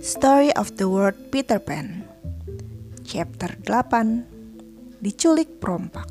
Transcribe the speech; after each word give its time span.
Story 0.00 0.48
of 0.56 0.80
the 0.80 0.88
World 0.88 1.28
Peter 1.28 1.60
Pan 1.60 2.08
Chapter 3.04 3.52
8 3.68 4.96
Diculik 4.96 5.60
Perompak 5.60 6.08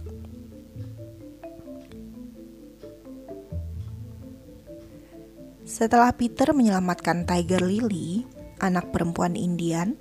Setelah 5.65 6.13
Peter 6.13 6.53
menyelamatkan 6.53 7.25
Tiger 7.25 7.65
Lily, 7.65 8.29
anak 8.61 8.93
perempuan 8.93 9.33
Indian, 9.33 9.97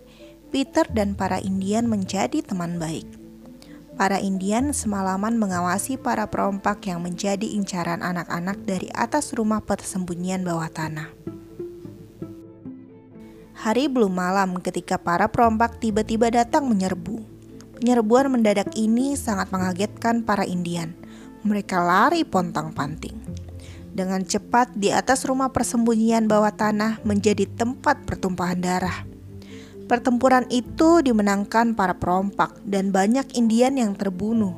Peter 0.52 0.84
dan 0.92 1.16
para 1.16 1.40
Indian 1.40 1.88
menjadi 1.88 2.44
teman 2.44 2.76
baik. 2.76 3.08
Para 3.96 4.20
Indian 4.20 4.76
semalaman 4.76 5.40
mengawasi 5.40 5.96
para 5.96 6.28
perompak 6.28 6.84
yang 6.84 7.00
menjadi 7.00 7.56
incaran 7.56 8.04
anak-anak 8.04 8.60
dari 8.68 8.92
atas 8.92 9.32
rumah 9.32 9.64
persembunyian 9.64 10.44
bawah 10.44 10.68
tanah. 10.68 11.08
Hari 13.58 13.90
belum 13.90 14.14
malam 14.14 14.62
ketika 14.62 15.02
para 15.02 15.26
perompak 15.26 15.82
tiba-tiba 15.82 16.30
datang 16.30 16.70
menyerbu. 16.70 17.18
Penyerbuan 17.74 18.30
mendadak 18.30 18.70
ini 18.78 19.18
sangat 19.18 19.50
mengagetkan 19.50 20.22
para 20.22 20.46
Indian. 20.46 20.94
Mereka 21.42 21.74
lari 21.82 22.22
pontang-panting. 22.22 23.18
Dengan 23.90 24.22
cepat 24.22 24.78
di 24.78 24.94
atas 24.94 25.26
rumah 25.26 25.50
persembunyian 25.50 26.30
bawah 26.30 26.54
tanah 26.54 27.02
menjadi 27.02 27.50
tempat 27.50 28.06
pertumpahan 28.06 28.62
darah. 28.62 29.02
Pertempuran 29.90 30.46
itu 30.54 31.02
dimenangkan 31.02 31.74
para 31.74 31.98
perompak 31.98 32.54
dan 32.62 32.94
banyak 32.94 33.26
Indian 33.34 33.74
yang 33.74 33.98
terbunuh. 33.98 34.54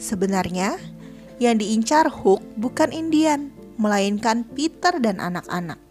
Sebenarnya, 0.00 0.80
yang 1.36 1.60
diincar 1.60 2.08
Hook 2.08 2.40
bukan 2.56 2.96
Indian, 2.96 3.52
melainkan 3.76 4.48
Peter 4.56 4.96
dan 5.04 5.20
anak-anak. 5.20 5.85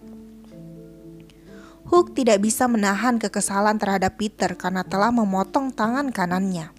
Hook 1.85 2.17
tidak 2.17 2.41
bisa 2.41 2.65
menahan 2.65 3.21
kekesalan 3.21 3.77
terhadap 3.77 4.17
Peter 4.17 4.57
karena 4.57 4.81
telah 4.81 5.13
memotong 5.13 5.69
tangan 5.69 6.09
kanannya. 6.09 6.73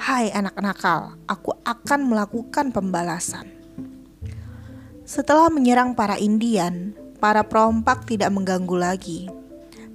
Hai 0.00 0.32
anak 0.32 0.56
nakal, 0.56 1.20
aku 1.28 1.52
akan 1.60 2.08
melakukan 2.08 2.72
pembalasan. 2.72 3.44
Setelah 5.04 5.52
menyerang 5.52 5.92
para 5.92 6.16
Indian, 6.16 6.96
para 7.20 7.44
perompak 7.44 8.08
tidak 8.08 8.32
mengganggu 8.32 8.76
lagi. 8.80 9.20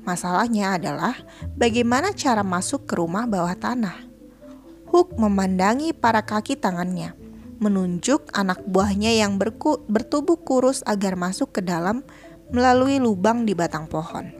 Masalahnya 0.06 0.78
adalah 0.78 1.17
bagaimana 1.58 2.14
cara 2.14 2.45
masuk 2.45 2.86
ke 2.86 3.02
rumah 3.02 3.25
bawah 3.25 3.58
tanah. 3.58 4.06
Hook 4.94 5.17
memandangi 5.17 5.97
para 5.97 6.22
kaki 6.22 6.62
tangannya, 6.62 7.17
menunjuk 7.58 8.30
anak 8.38 8.62
buahnya 8.69 9.17
yang 9.17 9.42
bertubuh 9.90 10.38
kurus 10.45 10.86
agar 10.86 11.17
masuk 11.17 11.58
ke 11.58 11.66
dalam 11.66 12.06
melalui 12.56 13.03
lubang 13.03 13.44
di 13.44 13.52
batang 13.52 13.92
pohon. 13.92 14.31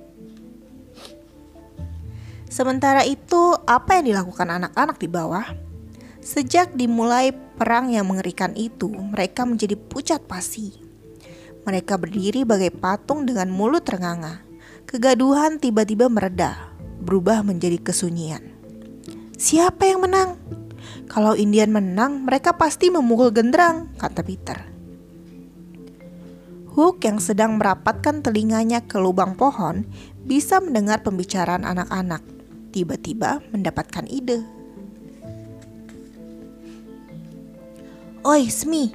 Sementara 2.48 3.04
itu, 3.04 3.52
apa 3.68 4.00
yang 4.00 4.16
dilakukan 4.16 4.48
anak-anak 4.48 4.96
di 4.96 5.12
bawah? 5.12 5.44
Sejak 6.24 6.72
dimulai 6.72 7.36
perang 7.36 7.92
yang 7.92 8.08
mengerikan 8.08 8.56
itu, 8.56 8.88
mereka 8.88 9.44
menjadi 9.44 9.76
pucat 9.76 10.24
pasi. 10.24 10.72
Mereka 11.68 12.00
berdiri 12.00 12.48
bagai 12.48 12.72
patung 12.72 13.28
dengan 13.28 13.52
mulut 13.52 13.84
ternganga. 13.84 14.40
Kegaduhan 14.88 15.60
tiba-tiba 15.60 16.08
mereda, 16.08 16.72
berubah 17.04 17.44
menjadi 17.44 17.76
kesunyian. 17.84 18.56
Siapa 19.36 19.92
yang 19.92 20.08
menang? 20.08 20.40
Kalau 21.12 21.36
Indian 21.36 21.76
menang, 21.76 22.24
mereka 22.24 22.56
pasti 22.56 22.88
memukul 22.88 23.36
genderang, 23.36 23.92
kata 24.00 24.24
Peter. 24.24 24.75
Hook 26.76 27.08
yang 27.08 27.24
sedang 27.24 27.56
merapatkan 27.56 28.20
telinganya 28.20 28.84
ke 28.84 29.00
lubang 29.00 29.40
pohon 29.40 29.88
bisa 30.28 30.60
mendengar 30.60 31.08
pembicaraan 31.08 31.64
anak-anak. 31.64 32.20
Tiba-tiba 32.76 33.40
mendapatkan 33.56 34.04
ide. 34.12 34.44
Oi, 38.28 38.52
Smi, 38.52 38.92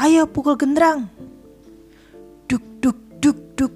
ayo 0.00 0.24
pukul 0.24 0.56
genderang. 0.56 1.12
Duk, 2.48 2.64
duk, 2.80 2.96
duk, 3.20 3.60
duk. 3.60 3.72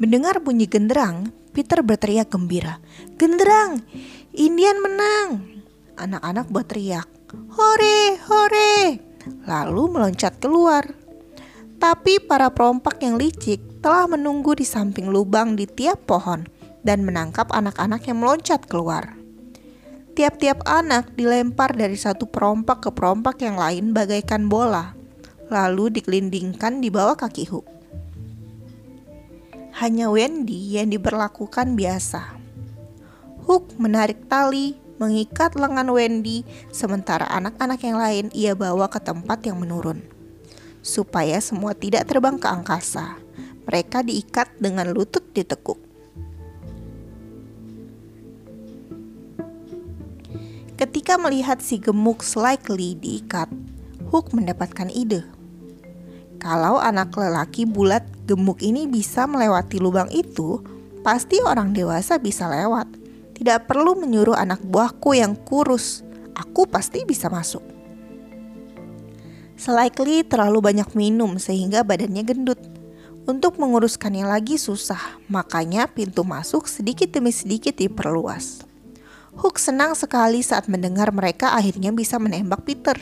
Mendengar 0.00 0.40
bunyi 0.40 0.64
genderang, 0.64 1.28
Peter 1.52 1.84
berteriak 1.84 2.32
gembira. 2.32 2.80
Genderang, 3.20 3.84
Indian 4.32 4.80
menang. 4.80 5.28
Anak-anak 6.00 6.48
berteriak, 6.48 7.12
hore, 7.52 8.16
hore. 8.24 9.04
Lalu 9.44 9.82
meloncat 9.92 10.40
keluar. 10.40 11.04
Tapi 11.86 12.18
para 12.18 12.50
perompak 12.50 12.98
yang 12.98 13.14
licik 13.14 13.62
telah 13.78 14.10
menunggu 14.10 14.58
di 14.58 14.66
samping 14.66 15.06
lubang 15.06 15.54
di 15.54 15.70
tiap 15.70 16.02
pohon 16.02 16.42
dan 16.82 17.06
menangkap 17.06 17.46
anak-anak 17.54 18.10
yang 18.10 18.18
meloncat 18.18 18.66
keluar. 18.66 19.14
Tiap-tiap 20.18 20.66
anak 20.66 21.14
dilempar 21.14 21.78
dari 21.78 21.94
satu 21.94 22.26
perompak 22.26 22.82
ke 22.82 22.90
perompak 22.90 23.38
yang 23.38 23.54
lain 23.54 23.94
bagaikan 23.94 24.50
bola, 24.50 24.98
lalu 25.46 25.94
dikelindingkan 25.94 26.82
di 26.82 26.90
bawah 26.90 27.14
kaki 27.14 27.46
Hook. 27.54 27.70
Hanya 29.78 30.10
Wendy 30.10 30.74
yang 30.74 30.90
diberlakukan 30.90 31.78
biasa. 31.78 32.34
Hook 33.46 33.78
menarik 33.78 34.26
tali, 34.26 34.74
mengikat 34.98 35.54
lengan 35.54 35.94
Wendy, 35.94 36.42
sementara 36.74 37.30
anak-anak 37.30 37.78
yang 37.78 37.94
lain 37.94 38.26
ia 38.34 38.58
bawa 38.58 38.90
ke 38.90 38.98
tempat 38.98 39.46
yang 39.46 39.62
menurun 39.62 40.15
supaya 40.86 41.42
semua 41.42 41.74
tidak 41.74 42.06
terbang 42.06 42.38
ke 42.38 42.46
angkasa. 42.46 43.18
Mereka 43.66 44.06
diikat 44.06 44.54
dengan 44.62 44.94
lutut 44.94 45.26
ditekuk. 45.34 45.82
Ketika 50.78 51.18
melihat 51.18 51.58
si 51.58 51.82
gemuk 51.82 52.22
slightly 52.22 52.94
diikat, 52.94 53.50
Hook 54.06 54.30
mendapatkan 54.30 54.86
ide. 54.86 55.26
Kalau 56.38 56.78
anak 56.78 57.10
lelaki 57.18 57.66
bulat 57.66 58.06
gemuk 58.22 58.62
ini 58.62 58.86
bisa 58.86 59.26
melewati 59.26 59.82
lubang 59.82 60.06
itu, 60.14 60.62
pasti 61.02 61.42
orang 61.42 61.74
dewasa 61.74 62.22
bisa 62.22 62.46
lewat. 62.46 62.86
Tidak 63.34 63.66
perlu 63.66 63.98
menyuruh 63.98 64.38
anak 64.38 64.62
buahku 64.62 65.18
yang 65.18 65.34
kurus. 65.34 66.06
Aku 66.38 66.70
pasti 66.70 67.02
bisa 67.02 67.26
masuk. 67.26 67.75
Selikely 69.56 70.20
terlalu 70.20 70.60
banyak 70.60 70.92
minum 70.92 71.40
sehingga 71.40 71.80
badannya 71.80 72.22
gendut. 72.28 72.60
Untuk 73.26 73.58
menguruskannya 73.58 74.22
lagi 74.22 74.54
susah, 74.60 75.18
makanya 75.26 75.90
pintu 75.90 76.22
masuk 76.22 76.70
sedikit 76.70 77.10
demi 77.10 77.34
sedikit 77.34 77.74
diperluas. 77.74 78.62
Hook 79.36 79.58
senang 79.58 79.98
sekali 79.98 80.40
saat 80.44 80.70
mendengar 80.70 81.10
mereka 81.10 81.56
akhirnya 81.56 81.90
bisa 81.90 82.20
menembak 82.22 82.62
Peter. 82.62 82.94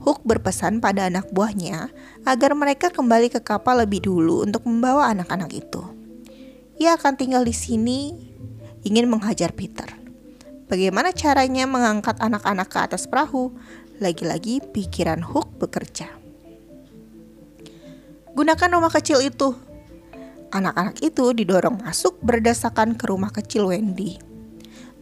Hook 0.00 0.24
berpesan 0.24 0.80
pada 0.80 1.12
anak 1.12 1.28
buahnya 1.28 1.92
agar 2.24 2.56
mereka 2.56 2.88
kembali 2.88 3.28
ke 3.28 3.44
kapal 3.44 3.84
lebih 3.84 4.08
dulu 4.08 4.48
untuk 4.48 4.64
membawa 4.64 5.12
anak-anak 5.12 5.52
itu. 5.52 5.82
Ia 6.80 6.96
akan 6.96 7.14
tinggal 7.20 7.44
di 7.44 7.52
sini, 7.52 8.16
ingin 8.82 9.06
menghajar 9.06 9.52
Peter. 9.52 9.86
Bagaimana 10.64 11.12
caranya 11.12 11.68
mengangkat 11.68 12.16
anak-anak 12.18 12.68
ke 12.72 12.78
atas 12.80 13.04
perahu 13.04 13.52
lagi-lagi 14.02 14.58
pikiran 14.74 15.22
Hook 15.22 15.62
bekerja. 15.62 16.10
Gunakan 18.34 18.70
rumah 18.74 18.90
kecil 18.90 19.22
itu. 19.22 19.54
Anak-anak 20.50 20.98
itu 21.02 21.30
didorong 21.30 21.78
masuk 21.82 22.18
berdasarkan 22.18 22.98
ke 22.98 23.06
rumah 23.06 23.30
kecil 23.30 23.70
Wendy. 23.70 24.18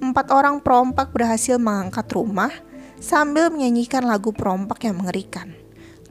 Empat 0.00 0.28
orang 0.28 0.60
perompak 0.60 1.12
berhasil 1.16 1.56
mengangkat 1.56 2.04
rumah 2.12 2.52
sambil 3.00 3.48
menyanyikan 3.48 4.04
lagu 4.04 4.32
perompak 4.32 4.84
yang 4.84 5.00
mengerikan. 5.00 5.56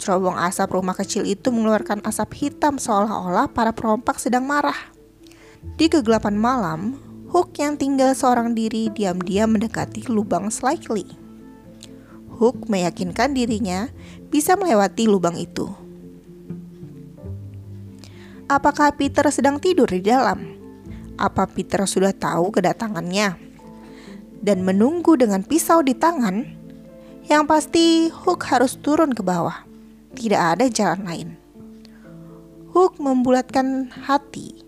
Cerobong 0.02 0.34
asap 0.42 0.74
rumah 0.74 0.98
kecil 0.98 1.30
itu 1.30 1.54
mengeluarkan 1.54 2.02
asap 2.02 2.50
hitam 2.50 2.82
seolah-olah 2.82 3.54
para 3.54 3.70
perompak 3.70 4.18
sedang 4.18 4.50
marah. 4.50 4.78
Di 5.78 5.86
kegelapan 5.86 6.34
malam, 6.34 6.98
Hook 7.30 7.62
yang 7.62 7.78
tinggal 7.78 8.12
seorang 8.12 8.58
diri 8.58 8.90
diam-diam 8.92 9.56
mendekati 9.56 10.10
lubang 10.10 10.50
Slightly. 10.50 11.31
Hook 12.42 12.74
meyakinkan 12.74 13.38
dirinya 13.38 13.86
bisa 14.34 14.58
melewati 14.58 15.06
lubang 15.06 15.38
itu. 15.38 15.70
Apakah 18.50 18.98
Peter 18.98 19.30
sedang 19.30 19.62
tidur 19.62 19.86
di 19.86 20.02
dalam? 20.02 20.58
Apa 21.22 21.46
Peter 21.46 21.86
sudah 21.86 22.10
tahu 22.18 22.50
kedatangannya 22.50 23.38
dan 24.42 24.66
menunggu 24.66 25.22
dengan 25.22 25.46
pisau 25.46 25.86
di 25.86 25.94
tangan? 25.94 26.42
Yang 27.30 27.44
pasti, 27.46 27.86
Hook 28.10 28.42
harus 28.50 28.74
turun 28.82 29.14
ke 29.14 29.22
bawah. 29.22 29.62
Tidak 30.18 30.42
ada 30.58 30.66
jalan 30.66 31.06
lain. 31.06 31.30
Hook 32.74 32.98
membulatkan 32.98 33.94
hati, 33.94 34.66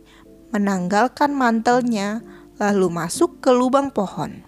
menanggalkan 0.53 1.33
mantelnya, 1.33 2.21
lalu 2.61 2.93
masuk 2.93 3.41
ke 3.41 3.49
lubang 3.49 3.89
pohon. 3.89 4.45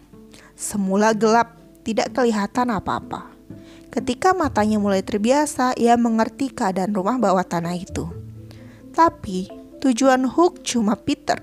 Semula 0.54 1.18
gelap 1.18 1.65
tidak 1.86 2.18
kelihatan 2.18 2.74
apa-apa. 2.74 3.30
Ketika 3.94 4.34
matanya 4.34 4.82
mulai 4.82 5.06
terbiasa, 5.06 5.78
ia 5.78 5.96
mengerti 5.96 6.52
keadaan 6.52 6.92
rumah 6.92 7.16
bawah 7.22 7.46
tanah 7.46 7.78
itu. 7.78 8.10
Tapi 8.92 9.48
Tujuan 9.86 10.26
Hook 10.26 10.66
cuma 10.66 10.98
Peter. 10.98 11.38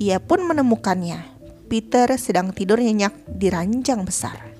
Ia 0.00 0.16
pun 0.16 0.40
menemukannya. 0.40 1.20
Peter 1.68 2.08
sedang 2.16 2.48
tidur 2.56 2.80
nyenyak 2.80 3.12
di 3.28 3.52
ranjang 3.52 4.08
besar. 4.08 4.53